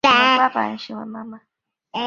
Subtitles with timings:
[0.01, 1.39] 大和小学国的食料大臣。